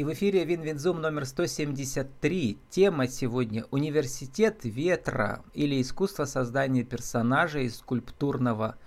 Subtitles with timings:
[0.00, 2.58] И в эфире WinWinZoom номер 173.
[2.70, 8.78] Тема сегодня «Университет ветра» или искусство создания персонажей из скульптурного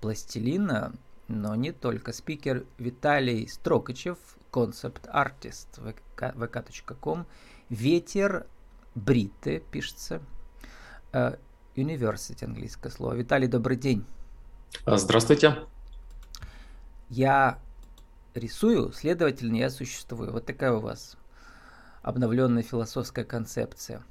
[0.00, 0.92] пластилина,
[1.28, 2.12] но не только.
[2.12, 4.18] Спикер Виталий Строкачев,
[4.50, 5.78] концепт-артист,
[6.16, 7.26] vk.com,
[7.68, 8.48] ветер
[8.96, 10.20] Бриты пишется,
[11.76, 13.14] University английское слово.
[13.14, 14.04] Виталий, добрый день.
[14.84, 15.58] Здравствуйте.
[17.08, 17.60] Я
[18.36, 20.32] рисую, следовательно, я существую.
[20.32, 21.16] Вот такая у вас
[22.02, 24.02] обновленная философская концепция.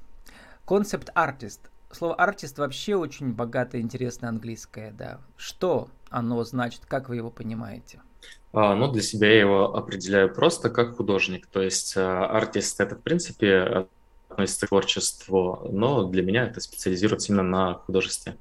[0.65, 1.69] Концепт артист.
[1.91, 5.19] Слово артист вообще очень богатое, интересное английское, да.
[5.37, 8.01] Что оно значит, как вы его понимаете?
[8.51, 11.47] А, ну, для себя я его определяю просто как художник.
[11.47, 13.87] То есть а, артист это, в принципе,
[14.29, 18.33] относится к творчеству, но для меня это специализируется именно на художестве.
[18.33, 18.37] А,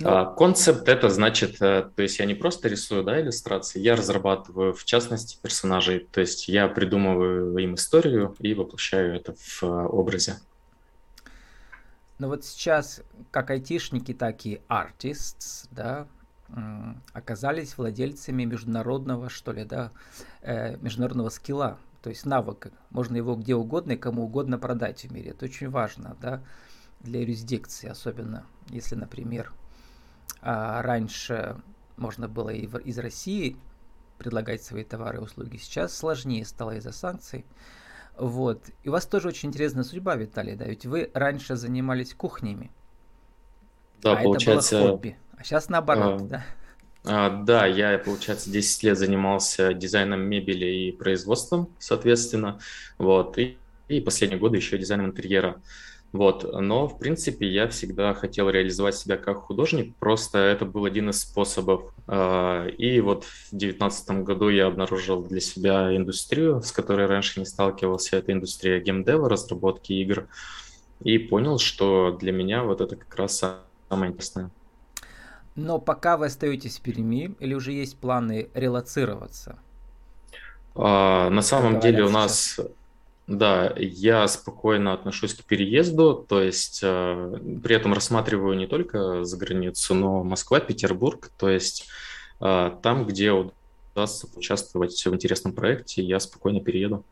[0.00, 4.84] концепт это значит, э, то есть я не просто рисую да, иллюстрации, я разрабатываю в
[4.84, 10.36] частности персонажей, то есть я придумываю им историю и воплощаю это в э, образе.
[12.18, 16.06] Ну вот сейчас как айтишники, так и артист, да,
[17.12, 19.90] оказались владельцами международного, что ли, да,
[20.42, 22.70] э, международного скилла, то есть навыка.
[22.90, 25.30] Можно его где угодно и кому угодно продать в мире.
[25.30, 26.42] Это очень важно, да,
[27.00, 29.52] для юрисдикции, особенно если, например,
[30.46, 31.56] а раньше
[31.96, 33.56] можно было и из России
[34.18, 35.56] предлагать свои товары и услуги.
[35.56, 37.46] Сейчас сложнее стало из-за санкций.
[38.16, 38.62] Вот.
[38.82, 40.66] И у вас тоже очень интересная судьба, Виталий, да?
[40.66, 42.70] Ведь вы раньше занимались кухнями.
[44.02, 44.76] Да, а получается...
[44.76, 45.18] это было хобби.
[45.36, 46.44] А сейчас наоборот, а, да?
[47.04, 52.60] А, да, я, получается, 10 лет занимался дизайном мебели и производством, соответственно.
[52.98, 53.38] Вот.
[53.38, 53.56] И,
[53.88, 55.60] и последние годы еще дизайном интерьера.
[56.14, 61.10] Вот, но, в принципе, я всегда хотел реализовать себя как художник, просто это был один
[61.10, 61.92] из способов.
[62.06, 67.46] А, и вот в 2019 году я обнаружил для себя индустрию, с которой раньше не
[67.46, 70.28] сталкивался, это индустрия геймдева, разработки игр,
[71.00, 73.42] и понял, что для меня вот это как раз
[73.88, 74.52] самое интересное.
[75.56, 79.58] Но пока вы остаетесь в Перми, или уже есть планы релацироваться?
[80.76, 82.54] А, на самом деле у нас...
[82.54, 82.70] Сейчас
[83.26, 89.36] да, я спокойно отношусь к переезду, то есть э, при этом рассматриваю не только за
[89.38, 91.86] границу, но Москва, Петербург, то есть
[92.40, 97.04] э, там, где удастся участвовать в интересном проекте, я спокойно перееду.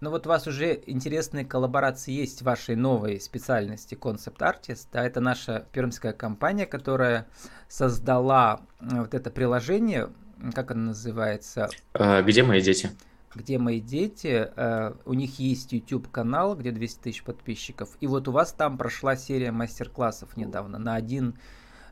[0.00, 4.86] Ну вот у вас уже интересные коллаборации есть в вашей новой специальности Concept Artist.
[4.92, 7.26] Да, это наша пермская компания, которая
[7.68, 10.10] создала э, вот это приложение,
[10.54, 11.68] как оно называется?
[11.94, 12.90] Э, где мои дети?
[13.34, 18.28] Где мои дети, э, у них есть YouTube канал, где 200 тысяч подписчиков, и вот
[18.28, 20.78] у вас там прошла серия мастер-классов недавно.
[20.78, 21.38] На один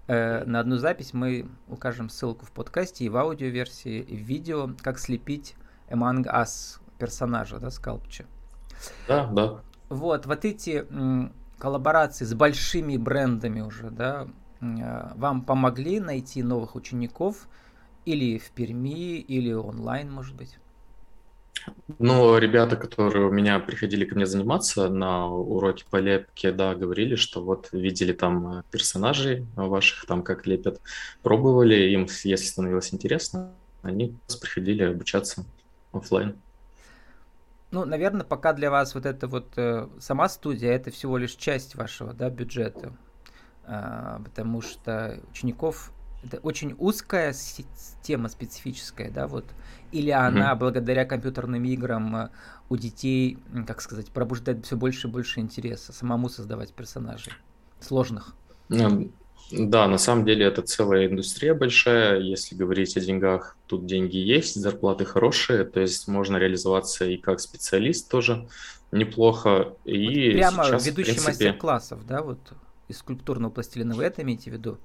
[0.09, 4.71] э, на одну запись мы укажем ссылку в подкасте и в аудиоверсии, и в видео,
[4.83, 5.55] как слепить
[5.89, 8.27] Among Us персонажа, да, скалпча.
[9.07, 9.61] Да, да.
[9.89, 14.27] Вот, вот эти м, коллаборации с большими брендами уже, да,
[14.61, 17.49] э, вам помогли найти новых учеников
[18.05, 20.59] или в Перми, или онлайн, может быть?
[21.99, 27.15] Ну, ребята, которые у меня приходили ко мне заниматься на уроке по лепке, да, говорили,
[27.15, 30.81] что вот видели там э, персонажей ваших, там как лепят,
[31.23, 33.53] пробовали, им, если становилось интересно,
[33.83, 35.45] они приходили обучаться
[35.93, 36.37] офлайн.
[37.71, 41.75] Ну, наверное, пока для вас вот эта вот э, сама студия это всего лишь часть
[41.75, 42.93] вашего да, бюджета,
[43.67, 45.93] э, потому что учеников
[46.25, 47.35] это очень узкая
[48.03, 49.45] тема специфическая, да, вот.
[49.93, 50.59] Или она, mm-hmm.
[50.59, 52.29] благодаря компьютерным играм, э,
[52.69, 57.33] у детей, как сказать, пробуждает все больше и больше интереса самому создавать персонажей
[57.81, 58.35] сложных.
[59.51, 62.21] Да, на самом деле это целая индустрия большая.
[62.21, 67.41] Если говорить о деньгах, тут деньги есть, зарплаты хорошие, то есть можно реализоваться и как
[67.41, 68.47] специалист тоже
[68.93, 69.73] неплохо.
[69.87, 71.29] И вот прямо сейчас, ведущий принципе...
[71.29, 72.39] мастер-классов, да, вот
[72.89, 74.79] из скульптурного пластилина, вы это имеете в виду?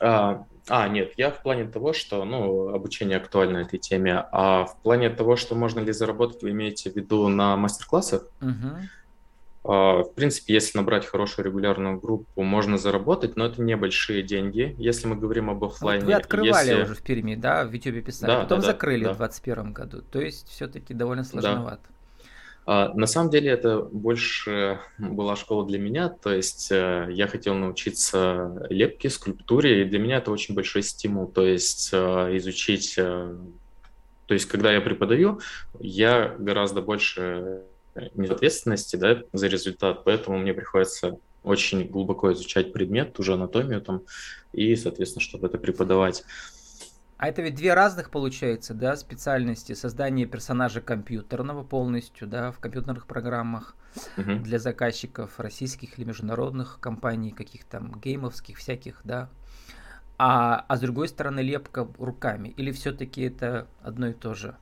[0.00, 4.76] А, а, нет, я в плане того, что, ну, обучение актуально этой теме, а в
[4.82, 8.26] плане того, что можно ли заработать, вы имеете в виду на мастер-классах?
[8.40, 8.78] Uh-huh.
[9.66, 15.06] А, в принципе, если набрать хорошую регулярную группу, можно заработать, но это небольшие деньги, если
[15.06, 16.04] мы говорим об офлайне.
[16.04, 16.82] Вот вы открывали если...
[16.82, 20.02] уже в Перми, да, в YouTube писали, да, потом да, закрыли да, в 2021 году,
[20.02, 21.82] то есть все-таки довольно сложновато.
[21.88, 21.93] Да.
[22.66, 27.54] А, на самом деле это больше была школа для меня, то есть э, я хотел
[27.54, 33.36] научиться лепке, скульптуре, и для меня это очень большой стимул, то есть э, изучить, э,
[34.26, 35.40] то есть когда я преподаю,
[35.78, 37.64] я гораздо больше
[38.14, 44.02] нет ответственности да, за результат, поэтому мне приходится очень глубоко изучать предмет, уже анатомию там,
[44.54, 46.24] и, соответственно, чтобы это преподавать.
[47.16, 49.72] А это ведь две разных получается, да, специальности.
[49.72, 53.76] Создание персонажа компьютерного полностью, да, в компьютерных программах
[54.16, 54.34] угу.
[54.36, 59.28] для заказчиков российских или международных компаний, каких там геймовских всяких, да.
[60.18, 62.48] А, а с другой стороны лепка руками.
[62.48, 64.56] Или все-таки это одно и то же?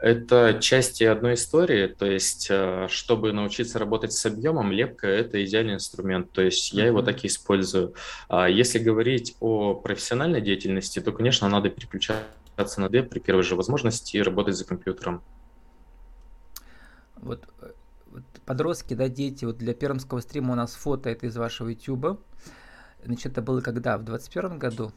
[0.00, 5.74] Это части одной истории, то есть, э, чтобы научиться работать с объемом, лепка– это идеальный
[5.74, 6.86] инструмент, то есть я mm-hmm.
[6.86, 7.94] его так и использую.
[8.28, 13.56] А если говорить о профессиональной деятельности, то, конечно, надо переключаться на D при первой же
[13.56, 15.22] возможности и работать за компьютером.
[17.16, 17.72] Вот, э,
[18.06, 22.20] вот подростки, да, дети, вот для пермского стрима у нас фото это из вашего YouTube.
[23.04, 23.98] Значит, это было когда?
[23.98, 24.92] В 21 году?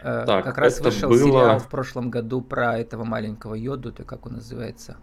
[0.00, 1.18] Э, так, как раз вышел было...
[1.18, 4.96] сериал в прошлом году про этого маленького йоду, то как он называется?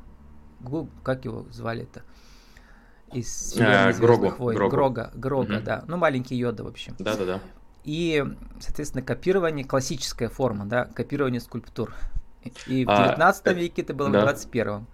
[1.03, 2.03] Как его звали-то?
[3.11, 3.99] Из а, войн.
[3.99, 4.69] Грогу.
[4.69, 5.63] Грога, Грога, угу.
[5.63, 5.83] да.
[5.87, 6.95] Ну, маленький йода, в общем.
[6.97, 7.41] Да-да-да.
[7.83, 8.23] И,
[8.59, 11.93] соответственно, копирование, классическая форма, да, копирование скульптур.
[12.67, 14.19] И в а, 19 э, веке это было да.
[14.19, 14.85] в 21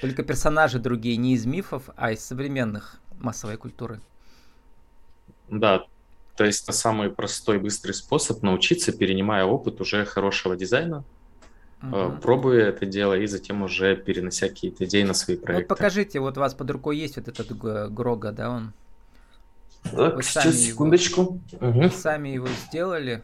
[0.00, 4.00] Только персонажи другие не из мифов, а из современных массовой культуры.
[5.48, 5.84] Да,
[6.42, 11.04] то есть это самый простой, быстрый способ научиться, перенимая опыт уже хорошего дизайна,
[11.80, 12.16] угу.
[12.20, 15.68] пробуя это дело и затем уже перенося какие-то идеи на свои проекты.
[15.68, 18.72] Вот покажите, вот у вас под рукой есть вот этот Грога, да, он?
[19.84, 21.40] Так, Вы сейчас, секундочку.
[21.52, 21.90] Его, угу.
[21.90, 23.22] Сами его сделали.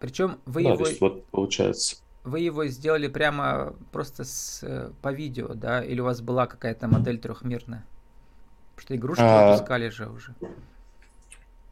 [0.00, 0.84] Причем вы да, его...
[0.84, 1.96] То есть вот получается.
[2.24, 5.82] Вы его сделали прямо просто с, э, по видео, да?
[5.82, 7.86] Или у вас была какая-то модель трехмерная?
[8.76, 10.34] Что игрушки а, выпускали же уже.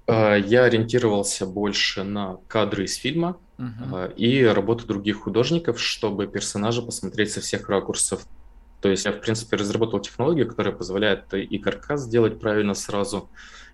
[0.06, 6.82] А, я ориентировался больше на кадры из фильма uh и работу других художников, чтобы персонажа
[6.82, 8.26] посмотреть со всех ракурсов.
[8.80, 13.28] То есть я, в принципе, разработал технологию, которая позволяет и каркас сделать правильно сразу,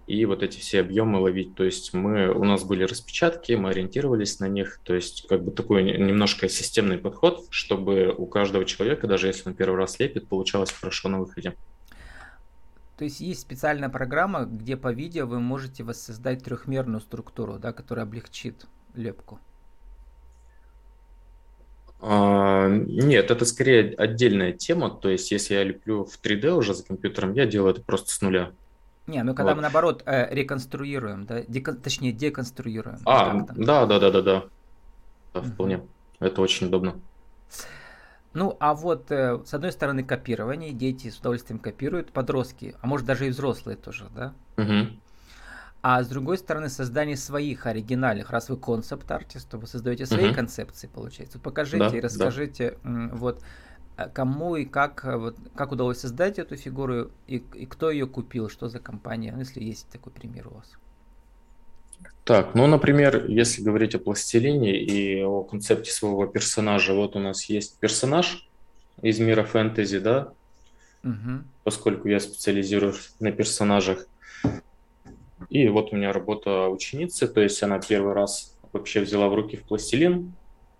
[0.06, 1.54] и вот эти все объемы ловить.
[1.54, 4.80] То есть мы, у нас были распечатки, мы ориентировались на них.
[4.84, 9.54] То есть как бы такой немножко системный подход, чтобы у каждого человека, даже если он
[9.54, 11.54] первый раз лепит, получалось хорошо на выходе.
[12.96, 18.06] То есть есть специальная программа, где по видео вы можете воссоздать трехмерную структуру, да, которая
[18.06, 19.38] облегчит лепку.
[22.00, 24.90] А, нет, это скорее отдельная тема.
[24.90, 28.20] То есть, если я леплю в 3D уже за компьютером, я делаю это просто с
[28.20, 28.52] нуля.
[29.06, 29.56] Не, ну когда вот.
[29.56, 32.98] мы наоборот э, реконструируем, да, Декон, точнее деконструируем.
[33.04, 34.44] А, да, да, да, да, да.
[35.32, 35.74] Да, вполне.
[35.76, 35.86] Uh-huh.
[36.26, 36.96] Это очень удобно.
[38.36, 43.06] Ну, а вот э, с одной стороны копирование, дети с удовольствием копируют, подростки, а может
[43.06, 44.34] даже и взрослые тоже, да?
[44.58, 44.90] Угу.
[45.80, 50.34] А с другой стороны создание своих оригинальных, раз вы концепт-артист, то вы создаете свои угу.
[50.34, 51.38] концепции, получается.
[51.38, 53.08] Покажите да, и расскажите, да.
[53.14, 53.42] вот
[53.96, 58.06] э, кому и как, э, вот, как удалось создать эту фигуру и, и кто ее
[58.06, 60.76] купил, что за компания, ну, если есть такой пример у вас.
[62.24, 67.44] Так, ну, например, если говорить о пластилине и о концепте своего персонажа, вот у нас
[67.44, 68.48] есть персонаж
[69.00, 70.32] из мира фэнтези, да,
[71.04, 71.44] угу.
[71.62, 74.08] поскольку я специализируюсь на персонажах.
[75.50, 79.56] И вот у меня работа ученицы, то есть она первый раз вообще взяла в руки
[79.56, 80.32] в пластилин,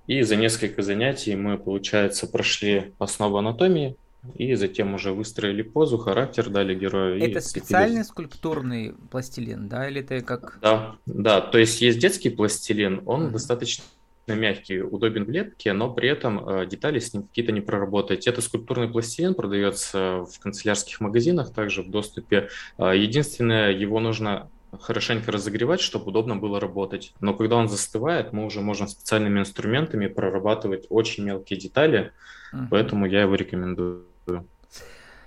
[0.07, 3.97] и за несколько занятий мы, получается, прошли основу анатомии,
[4.35, 7.23] и затем уже выстроили позу, характер дали герою.
[7.23, 10.59] Это специальный скульптурный пластилин, да, или это как?
[10.61, 13.31] Да, да, то есть есть детский пластилин, он mm-hmm.
[13.31, 13.85] достаточно
[14.27, 18.27] мягкий, удобен в лепке, но при этом э, детали с ним какие-то не проработать.
[18.27, 22.49] Это скульптурный пластилин продается в канцелярских магазинах, также в доступе.
[22.79, 27.15] Э, единственное, его нужно хорошенько разогревать, чтобы удобно было работать.
[27.21, 32.13] Но когда он застывает, мы уже можем специальными инструментами прорабатывать очень мелкие детали,
[32.53, 32.67] uh-huh.
[32.71, 34.07] поэтому я его рекомендую.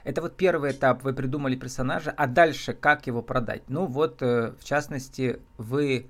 [0.03, 3.63] Это вот первый этап, вы придумали персонажа, а дальше как его продать?
[3.67, 6.09] Ну вот, э, в частности, вы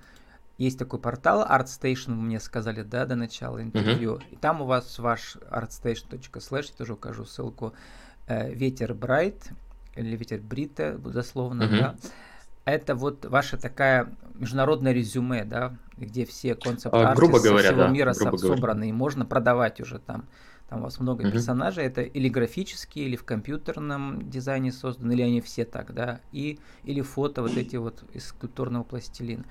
[0.60, 4.15] есть такой портал ArtStation, вы мне сказали, да, до начала интервью.
[4.15, 4.24] Uh-huh.
[4.31, 7.74] И там у вас ваш artstation.slash, я тоже укажу ссылку,
[8.27, 9.50] э, Ветер Брайт,
[9.96, 11.79] или Ветер Брита, дословно, uh-huh.
[11.79, 11.96] да.
[12.65, 17.88] Это вот ваша такая международное резюме, да, где все концепты а, грубо говоря, всего да,
[17.88, 20.25] мира грубо собраны, и можно продавать уже там.
[20.70, 21.32] Там у вас много mm-hmm.
[21.32, 26.60] персонажей, это или графические, или в компьютерном дизайне созданы, или они все так, да, и,
[26.84, 29.46] или фото вот эти вот из скульптурного пластилина.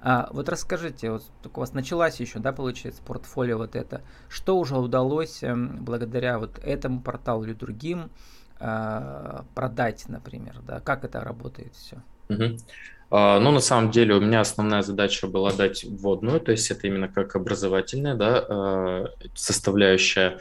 [0.00, 4.02] А, вот расскажите, вот у вас началась еще, да, получается, портфолио вот это.
[4.28, 8.10] Что уже удалось э, благодаря вот этому порталу или другим
[8.58, 12.02] э, продать, например, да, как это работает все?
[12.28, 12.60] Mm-hmm.
[13.08, 16.88] Uh, ну, на самом деле, у меня основная задача была дать вводную, то есть это
[16.88, 20.38] именно как образовательная да, uh, составляющая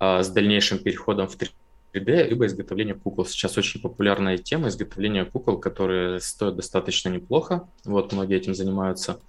[0.00, 3.26] uh, с дальнейшим переходом в 3D, либо изготовление кукол.
[3.26, 9.20] Сейчас очень популярная тема изготовления кукол, которые стоят достаточно неплохо, вот многие этим занимаются.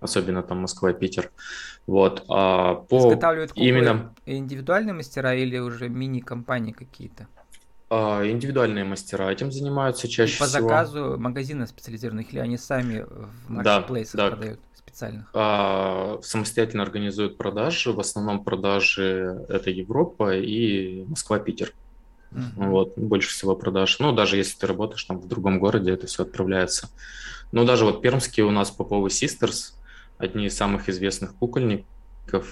[0.00, 1.32] особенно там Москва, Питер.
[1.88, 2.24] Вот.
[2.28, 7.26] А по Изготавливают куклы именно индивидуальные мастера или уже мини-компании какие-то?
[7.90, 10.68] А, индивидуальные мастера этим занимаются чаще И по всего.
[10.68, 14.36] заказу магазина специализированных или они сами в маркетплейсах да, да.
[14.36, 15.30] продают специальных?
[15.32, 17.92] А, самостоятельно организуют продажи.
[17.92, 21.72] В основном продажи это Европа и Москва-Питер.
[22.30, 22.68] Uh-huh.
[22.68, 23.98] Вот, больше всего продаж.
[24.00, 26.90] Ну, даже если ты работаешь там в другом городе, это все отправляется.
[27.52, 29.72] Ну, даже вот пермские у нас Поповы Sisters,
[30.18, 31.86] одни из самых известных кукольников,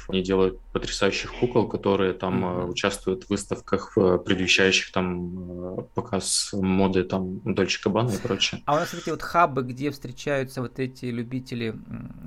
[0.08, 2.70] они делают потрясающих кукол, которые там mm-hmm.
[2.70, 8.62] участвуют в выставках, предвещающих там э, показ моды, там Дольче Кабана и прочее.
[8.66, 11.74] А у нас эти вот хабы, где встречаются вот эти любители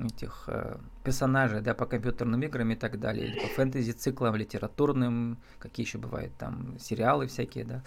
[0.04, 5.86] этих э, персонажей, да, по компьютерным играм и так далее, или по фэнтези-циклам, литературным, какие
[5.86, 7.82] еще бывают там сериалы всякие, да.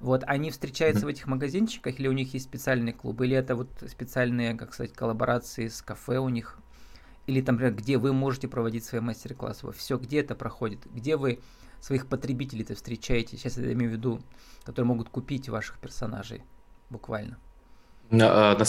[0.00, 1.06] Вот, они встречаются mm-hmm.
[1.06, 4.92] в этих магазинчиках, или у них есть специальные клубы, или это вот специальные, как сказать,
[4.92, 6.58] коллаборации с кафе у них?
[7.26, 11.40] Или там, например, где вы можете проводить свои мастер-классы, все, где это проходит, где вы
[11.80, 14.20] своих потребителей-то встречаете, сейчас я имею в виду,
[14.64, 16.42] которые могут купить ваших персонажей,
[16.90, 17.38] буквально.
[18.10, 18.64] На, на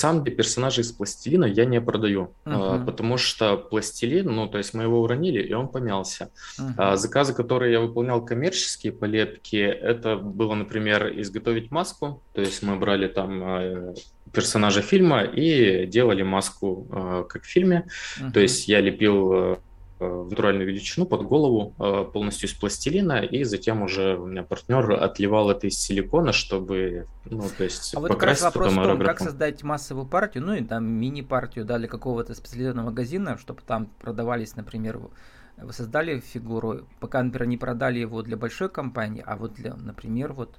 [0.00, 2.84] самом деле персонажей из пластилина я не продаю, uh-huh.
[2.84, 6.30] потому что пластилин, ну, то есть мы его уронили, и он помялся.
[6.58, 6.96] Uh-huh.
[6.96, 13.08] Заказы, которые я выполнял коммерческие полепки, это было, например, изготовить маску, то есть мы брали
[13.08, 13.94] там э,
[14.32, 17.86] персонажа фильма и делали маску э, как в фильме.
[18.20, 18.32] Uh-huh.
[18.32, 19.56] То есть я лепил э,
[19.98, 24.92] в натуральную величину под голову э, полностью из пластилина, и затем уже у меня партнер
[24.92, 28.98] отливал это из силикона, чтобы, ну, то есть а вот как раз вопрос в том,
[29.00, 33.86] как создать массовую партию, ну и там мини-партию, да, для какого-то специализированного магазина, чтобы там
[34.00, 35.00] продавались, например,
[35.56, 40.34] вы создали фигуру, пока, например, не продали его для большой компании, а вот для, например,
[40.34, 40.56] вот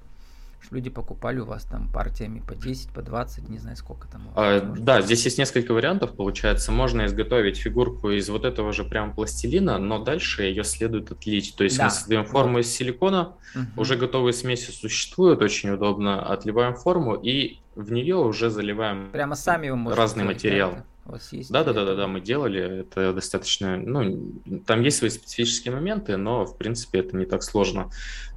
[0.60, 4.22] что люди покупали у вас там партиями по 10, по 20, не знаю сколько там.
[4.34, 6.72] А, да, здесь есть несколько вариантов, получается.
[6.72, 11.54] Можно изготовить фигурку из вот этого же прям пластилина, но дальше ее следует отлить.
[11.56, 11.84] То есть да.
[11.84, 12.60] мы создаем форму вот.
[12.60, 13.82] из силикона, угу.
[13.82, 16.22] уже готовые смеси существуют, очень удобно.
[16.26, 20.72] Отливаем форму и в нее уже заливаем Прямо сами разный материал.
[20.72, 21.50] Да, у вас есть?
[21.50, 22.80] Да, да, да, да, да, мы делали.
[22.80, 24.32] Это достаточно, ну,
[24.66, 27.90] там есть свои специфические моменты, но в принципе это не так сложно.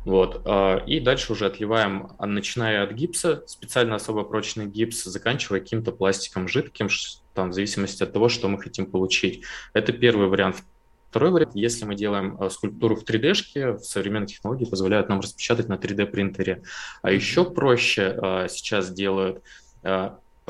[0.05, 0.41] Вот.
[0.45, 5.91] А, и дальше уже отливаем, а, начиная от гипса, специально особо прочный гипс, заканчивая каким-то
[5.91, 6.87] пластиком жидким,
[7.33, 9.43] там, в зависимости от того, что мы хотим получить.
[9.73, 10.63] Это первый вариант.
[11.09, 15.75] Второй вариант, если мы делаем а, скульптуру в 3D-шке, современные технологии позволяют нам распечатать на
[15.75, 16.63] 3D-принтере.
[17.01, 19.43] А еще проще сейчас делают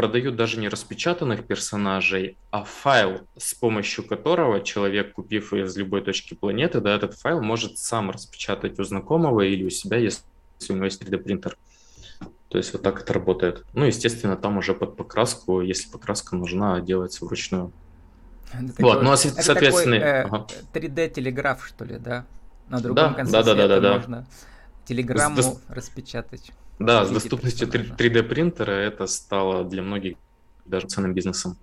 [0.01, 6.33] продают даже не распечатанных персонажей, а файл, с помощью которого человек, купив из любой точки
[6.33, 10.23] планеты, да, этот файл может сам распечатать у знакомого или у себя, если
[10.69, 11.55] у него есть 3D-принтер.
[12.49, 13.63] То есть вот так это работает.
[13.73, 17.71] Ну, естественно, там уже под покраску, если покраска нужна, делается вручную.
[18.51, 19.99] Это вот, такой, ну, а соответственно...
[19.99, 20.47] Такой, э, ага.
[20.73, 22.25] 3D-телеграф, что ли, да?
[22.69, 24.25] На другом да, конце да, да, да, да, можно
[24.85, 26.51] телеграмму с, распечатать.
[26.85, 30.17] Да, с доступностью 3D принтера это стало для многих
[30.65, 31.57] даже ценным бизнесом.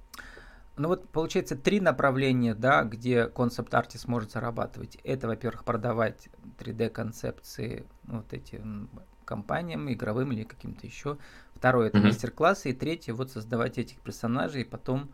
[0.76, 4.96] Ну вот получается три направления, да, где концепт-артист может зарабатывать.
[5.02, 8.88] Это, во-первых, продавать 3D концепции вот этим
[9.24, 11.18] компаниям, игровым или каким-то еще.
[11.54, 12.02] Второе это mm-hmm.
[12.04, 12.70] мастер-классы.
[12.70, 15.10] И третье вот создавать этих персонажей и потом,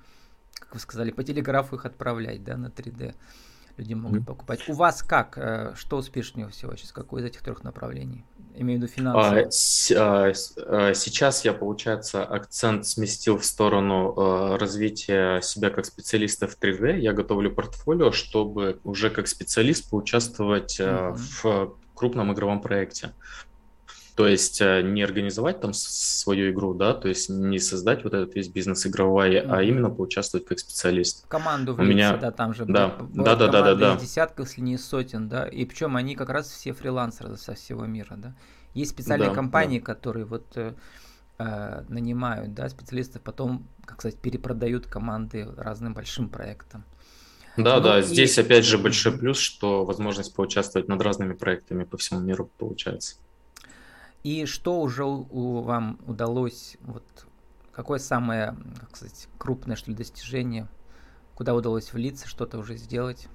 [0.54, 3.14] как вы сказали, по телеграфу их отправлять, да, на 3D.
[3.76, 4.24] Люди могут mm-hmm.
[4.24, 4.68] покупать.
[4.68, 5.36] У вас как?
[5.36, 6.92] Э, что успешнее всего сейчас?
[6.92, 8.24] Какое из этих трех направлений?
[8.56, 9.40] Имею в виду финансы.
[9.40, 15.86] А, с, а, а, сейчас я, получается, акцент сместил в сторону а, развития себя как
[15.86, 17.00] специалиста в 3D.
[17.00, 21.14] Я готовлю портфолио, чтобы уже как специалист поучаствовать mm-hmm.
[21.42, 23.12] в крупном игровом проекте.
[24.14, 28.48] То есть не организовать там свою игру, да, то есть не создать вот этот весь
[28.48, 29.46] бизнес игровой, mm-hmm.
[29.50, 31.26] а именно поучаствовать как специалист.
[31.26, 32.16] Команду влиться, У меня...
[32.16, 33.96] да, там же да, да, да, да, да, да.
[33.96, 38.14] десятков, если не сотен, да, и причем они как раз все фрилансеры со всего мира,
[38.16, 38.34] да.
[38.72, 39.84] Есть специальные да, компании, да.
[39.84, 40.74] которые вот э,
[41.38, 46.84] э, нанимают, да, специалистов, потом, как сказать, перепродают команды разным большим проектам.
[47.56, 48.02] Да, ну, да, и...
[48.02, 53.16] здесь опять же большой плюс, что возможность поучаствовать над разными проектами по всему миру получается.
[54.24, 57.04] И что уже у, вам удалось, вот
[57.72, 60.66] какое самое, как сказать, крупное что ли достижение,
[61.34, 63.28] куда удалось влиться, что-то уже сделать?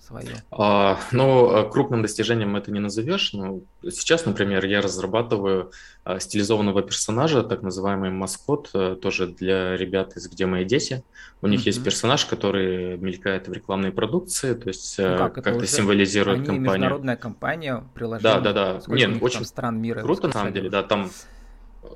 [0.00, 0.42] Свое?
[0.50, 3.32] А, ну, а, крупным достижением это не назовешь.
[3.32, 5.72] Но сейчас, например, я разрабатываю
[6.04, 11.02] а, стилизованного персонажа, так называемый маскот, а, тоже для ребят из «Где мои дети».
[11.40, 11.66] У них mm-hmm.
[11.66, 16.72] есть персонаж, который мелькает в рекламной продукции, то есть ну, как, как-то символизирует они компанию.
[16.72, 18.40] международная компания, приложение.
[18.40, 18.94] Да, да, да.
[18.94, 20.00] Нет, очень стран мира.
[20.00, 21.10] Круто, на самом деле, да, там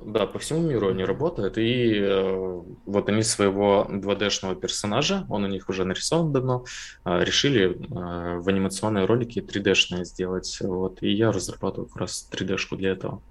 [0.05, 5.47] Да, по всему миру они работают, и э, вот они своего 2D-шного персонажа, он у
[5.47, 6.65] них уже нарисован давно,
[7.05, 12.77] э, решили э, в анимационные ролики 3D-шные сделать, вот, и я разрабатываю как раз 3D-шку
[12.77, 13.21] для этого.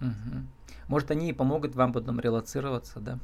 [0.00, 0.44] Угу.
[0.88, 3.18] Может, они и помогут вам потом релацироваться, да?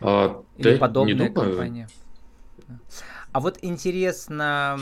[0.00, 1.88] А, Или да подобная компания.
[3.32, 4.78] А вот интересно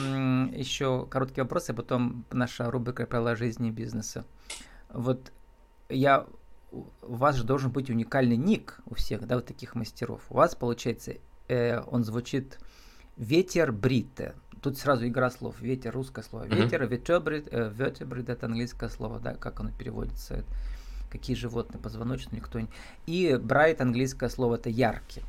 [0.55, 4.25] еще короткий вопрос, а потом наша рубрика «Правила жизни и бизнеса».
[4.93, 5.33] Вот
[5.95, 6.27] я
[6.73, 10.23] у вас же должен быть уникальный ник у всех, да, вот таких мастеров.
[10.31, 11.15] У вас, получается,
[11.49, 12.59] э, он звучит
[13.17, 14.35] «Ветер Брите».
[14.61, 15.61] Тут сразу игра слов.
[15.61, 16.45] Ветер, русское слово.
[16.45, 20.45] Ветер, ветебрид, э, ветебрид это английское слово, да, как оно переводится.
[21.11, 22.69] Какие животные, позвоночные, никто не...
[23.07, 25.23] И брайт, английское слово, это яркий.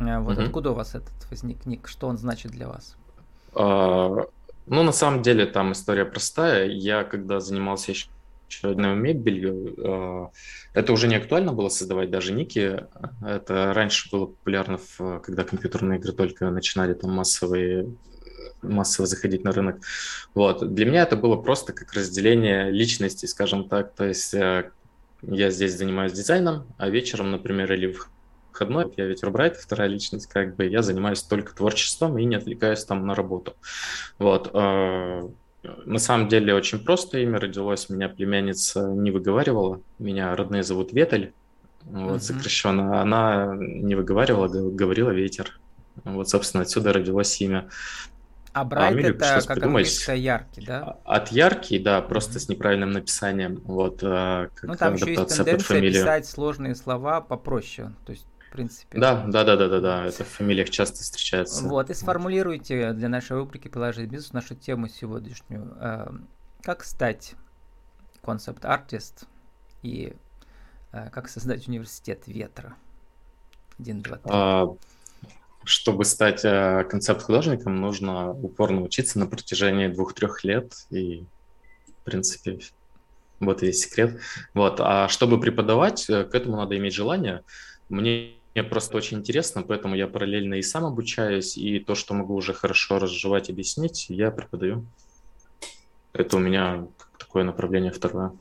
[0.00, 1.88] Э, Вот откуда у вас этот возник ник?
[1.88, 2.96] Что он значит для вас?
[3.54, 4.24] А,
[4.66, 6.66] Ну, на самом деле, там история простая.
[6.68, 8.08] Я, когда занимался еще
[8.62, 10.30] одной мебелью, а,
[10.74, 12.86] это уже не актуально было создавать даже ники.
[13.24, 17.88] Это раньше было популярно, когда компьютерные игры только начинали там массовые
[18.62, 19.80] массово заходить на рынок.
[20.34, 20.74] Вот.
[20.74, 23.94] Для меня это было просто как разделение личности, скажем так.
[23.94, 24.70] То есть э,
[25.22, 28.08] я здесь занимаюсь дизайном, а вечером, например, или в
[28.50, 32.84] выходной, я ведь Рубрайт, вторая личность, как бы я занимаюсь только творчеством и не отвлекаюсь
[32.84, 33.54] там на работу.
[34.18, 34.50] Вот.
[35.84, 41.32] На самом деле очень просто имя родилось, меня племянница не выговаривала, меня родные зовут Ветель,
[41.84, 45.60] вот, сокращенно, она не выговаривала, говорила ветер.
[46.04, 47.68] Вот, собственно, отсюда родилось имя.
[48.52, 50.08] А брайт Амелия это как придумать.
[50.08, 50.98] яркий, да?
[51.04, 52.40] А- От яркий, да, просто Мгм.
[52.40, 57.92] с неправильным написанием, вот, э, как Ну, там еще есть тенденция писать сложные слова попроще.
[58.06, 58.98] То есть, принципе.
[58.98, 61.64] Да, да, да, да, да, да, это в фамилиях часто встречается.
[61.68, 65.76] Вот, и сформулируйте для нашей рубрики «Приложить бизнес» нашу тему сегодняшнюю.
[65.80, 66.08] Э,
[66.62, 67.34] Как стать
[68.24, 69.24] концепт-артист
[69.82, 70.14] и
[70.92, 72.74] э, как создать университет ветра?
[73.78, 74.30] Один, два, три.
[74.32, 74.74] А,
[75.64, 81.26] Чтобы стать концепт-художником, нужно упорно учиться на протяжении двух-трех лет, и,
[82.00, 82.58] в принципе,
[83.40, 84.20] вот и весь секрет.
[84.54, 84.80] Вот.
[84.80, 87.42] А чтобы преподавать, э, к этому надо иметь желание.
[87.88, 92.34] Мне мне просто очень интересно, поэтому я параллельно и сам обучаюсь, и то, что могу
[92.34, 94.86] уже хорошо разжевать, объяснить, я преподаю.
[96.14, 96.86] Это у меня
[97.18, 98.32] такое направление второе.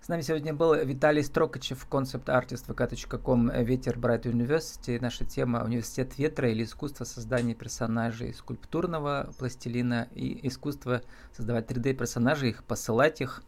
[0.00, 4.98] С нами сегодня был Виталий Строкачев, концепт-артист vk.com Ветер Брайт University.
[5.02, 11.02] Наша тема Университет ветра или искусство создания персонажей скульптурного пластилина и искусство
[11.36, 13.42] создавать 3D персонажей, их посылать их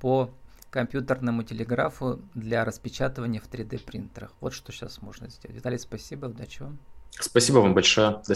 [0.00, 0.30] по
[0.70, 4.32] компьютерному телеграфу для распечатывания в 3D принтерах.
[4.40, 5.56] Вот что сейчас можно сделать.
[5.56, 6.78] Виталий, спасибо, удачи вам.
[7.20, 8.10] Спасибо вам большое.
[8.10, 8.34] До свидания.